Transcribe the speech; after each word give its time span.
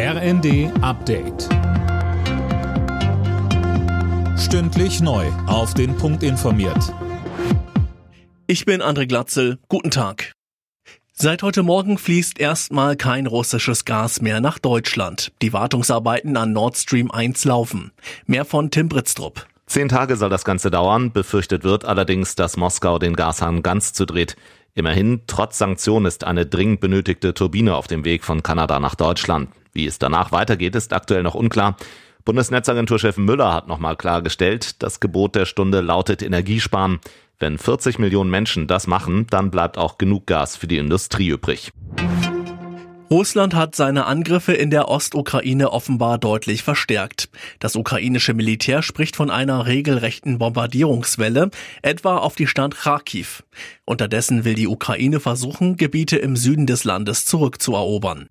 RND 0.00 0.70
Update. 0.80 1.48
Stündlich 4.38 5.00
neu. 5.00 5.26
Auf 5.48 5.74
den 5.74 5.96
Punkt 5.96 6.22
informiert. 6.22 6.94
Ich 8.46 8.64
bin 8.64 8.80
André 8.80 9.08
Glatzel. 9.08 9.58
Guten 9.68 9.90
Tag. 9.90 10.34
Seit 11.12 11.42
heute 11.42 11.64
Morgen 11.64 11.98
fließt 11.98 12.38
erstmal 12.38 12.94
kein 12.94 13.26
russisches 13.26 13.84
Gas 13.84 14.20
mehr 14.20 14.40
nach 14.40 14.60
Deutschland. 14.60 15.32
Die 15.42 15.52
Wartungsarbeiten 15.52 16.36
an 16.36 16.52
Nord 16.52 16.76
Stream 16.76 17.10
1 17.10 17.44
laufen. 17.44 17.90
Mehr 18.24 18.44
von 18.44 18.70
Tim 18.70 18.88
Britztrup. 18.88 19.48
Zehn 19.66 19.88
Tage 19.88 20.14
soll 20.14 20.30
das 20.30 20.44
Ganze 20.44 20.70
dauern. 20.70 21.10
Befürchtet 21.10 21.64
wird 21.64 21.84
allerdings, 21.84 22.36
dass 22.36 22.56
Moskau 22.56 23.00
den 23.00 23.16
Gashahn 23.16 23.64
ganz 23.64 23.94
zudreht. 23.94 24.36
Immerhin, 24.74 25.22
trotz 25.26 25.58
Sanktionen 25.58 26.06
ist 26.06 26.22
eine 26.22 26.46
dringend 26.46 26.78
benötigte 26.78 27.34
Turbine 27.34 27.74
auf 27.74 27.88
dem 27.88 28.04
Weg 28.04 28.22
von 28.22 28.44
Kanada 28.44 28.78
nach 28.78 28.94
Deutschland. 28.94 29.48
Wie 29.78 29.86
es 29.86 30.00
danach 30.00 30.32
weitergeht, 30.32 30.74
ist 30.74 30.92
aktuell 30.92 31.22
noch 31.22 31.36
unklar. 31.36 31.76
Bundesnetzagenturchef 32.24 33.16
Müller 33.16 33.54
hat 33.54 33.68
nochmal 33.68 33.94
klargestellt, 33.94 34.82
das 34.82 34.98
Gebot 34.98 35.36
der 35.36 35.46
Stunde 35.46 35.82
lautet 35.82 36.20
Energiesparen. 36.20 36.98
Wenn 37.38 37.58
40 37.58 38.00
Millionen 38.00 38.28
Menschen 38.28 38.66
das 38.66 38.88
machen, 38.88 39.28
dann 39.30 39.52
bleibt 39.52 39.78
auch 39.78 39.96
genug 39.96 40.26
Gas 40.26 40.56
für 40.56 40.66
die 40.66 40.78
Industrie 40.78 41.28
übrig. 41.28 41.70
Russland 43.08 43.54
hat 43.54 43.76
seine 43.76 44.06
Angriffe 44.06 44.52
in 44.52 44.70
der 44.70 44.88
Ostukraine 44.88 45.70
offenbar 45.70 46.18
deutlich 46.18 46.64
verstärkt. 46.64 47.28
Das 47.60 47.76
ukrainische 47.76 48.34
Militär 48.34 48.82
spricht 48.82 49.14
von 49.14 49.30
einer 49.30 49.66
regelrechten 49.66 50.38
Bombardierungswelle, 50.38 51.50
etwa 51.82 52.16
auf 52.16 52.34
die 52.34 52.48
Stadt 52.48 52.74
Kharkiv. 52.74 53.44
Unterdessen 53.84 54.44
will 54.44 54.54
die 54.54 54.66
Ukraine 54.66 55.20
versuchen, 55.20 55.76
Gebiete 55.76 56.16
im 56.16 56.34
Süden 56.34 56.66
des 56.66 56.82
Landes 56.82 57.24
zurückzuerobern. 57.26 58.28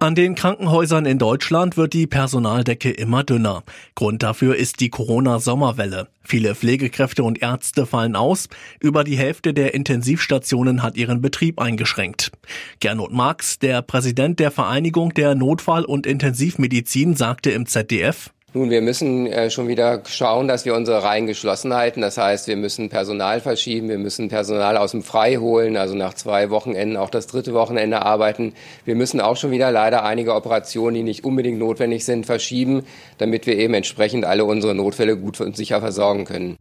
An 0.00 0.14
den 0.14 0.36
Krankenhäusern 0.36 1.06
in 1.06 1.18
Deutschland 1.18 1.76
wird 1.76 1.92
die 1.92 2.06
Personaldecke 2.06 2.88
immer 2.88 3.24
dünner. 3.24 3.64
Grund 3.96 4.22
dafür 4.22 4.54
ist 4.54 4.78
die 4.78 4.90
Corona-Sommerwelle. 4.90 6.06
Viele 6.22 6.54
Pflegekräfte 6.54 7.24
und 7.24 7.42
Ärzte 7.42 7.84
fallen 7.84 8.14
aus. 8.14 8.48
Über 8.78 9.02
die 9.02 9.18
Hälfte 9.18 9.52
der 9.52 9.74
Intensivstationen 9.74 10.84
hat 10.84 10.96
ihren 10.96 11.20
Betrieb 11.20 11.60
eingeschränkt. 11.60 12.30
Gernot 12.78 13.12
Marx, 13.12 13.58
der 13.58 13.82
Präsident 13.82 14.38
der 14.38 14.52
Vereinigung 14.52 15.14
der 15.14 15.34
Notfall- 15.34 15.84
und 15.84 16.06
Intensivmedizin, 16.06 17.16
sagte 17.16 17.50
im 17.50 17.66
ZDF, 17.66 18.30
nun, 18.58 18.70
wir 18.70 18.82
müssen 18.82 19.26
äh, 19.26 19.50
schon 19.50 19.68
wieder 19.68 20.02
schauen, 20.06 20.48
dass 20.48 20.64
wir 20.64 20.74
unsere 20.74 21.04
Reihen 21.04 21.28
geschlossen 21.28 21.74
halten. 21.74 22.00
Das 22.00 22.18
heißt, 22.18 22.48
wir 22.48 22.56
müssen 22.56 22.88
Personal 22.88 23.40
verschieben, 23.40 23.88
wir 23.88 23.98
müssen 23.98 24.28
Personal 24.28 24.76
aus 24.76 24.90
dem 24.90 25.02
Frei 25.02 25.36
holen, 25.36 25.76
also 25.76 25.94
nach 25.94 26.14
zwei 26.14 26.50
Wochenenden 26.50 26.96
auch 26.96 27.08
das 27.08 27.28
dritte 27.28 27.54
Wochenende 27.54 28.02
arbeiten. 28.02 28.54
Wir 28.84 28.96
müssen 28.96 29.20
auch 29.20 29.36
schon 29.36 29.52
wieder 29.52 29.70
leider 29.70 30.04
einige 30.04 30.34
Operationen, 30.34 30.96
die 30.96 31.02
nicht 31.04 31.24
unbedingt 31.24 31.60
notwendig 31.60 32.04
sind, 32.04 32.26
verschieben, 32.26 32.84
damit 33.18 33.46
wir 33.46 33.56
eben 33.56 33.74
entsprechend 33.74 34.24
alle 34.24 34.44
unsere 34.44 34.74
Notfälle 34.74 35.16
gut 35.16 35.40
und 35.40 35.56
sicher 35.56 35.80
versorgen 35.80 36.24
können. 36.24 36.56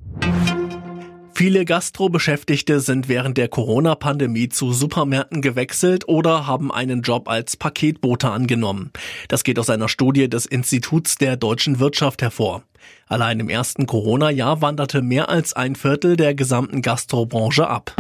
Viele 1.38 1.66
Gastrobeschäftigte 1.66 2.80
sind 2.80 3.10
während 3.10 3.38
der 3.38 3.48
Corona-Pandemie 3.48 4.50
zu 4.50 4.74
Supermärkten 4.74 5.44
gewechselt 5.44 6.08
oder 6.08 6.48
haben 6.48 6.72
einen 6.72 7.04
Job 7.04 7.30
als 7.30 7.56
Paketbote 7.56 8.32
angenommen. 8.32 8.90
Das 9.28 9.44
geht 9.44 9.60
aus 9.60 9.70
einer 9.70 9.88
Studie 9.88 10.28
des 10.32 10.48
Instituts 10.48 11.14
der 11.18 11.38
deutschen 11.38 11.78
Wirtschaft 11.78 12.24
hervor. 12.24 12.64
Allein 13.06 13.40
im 13.40 13.50
ersten 13.50 13.86
Corona-Jahr 13.86 14.64
wanderte 14.64 15.04
mehr 15.04 15.30
als 15.30 15.54
ein 15.54 15.76
Viertel 15.76 16.18
der 16.18 16.34
gesamten 16.34 16.82
Gastrobranche 16.82 17.68
ab. 17.68 17.96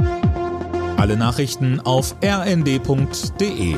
Alle 0.97 1.15
Nachrichten 1.15 1.79
auf 1.79 2.15
rnd.de 2.23 3.75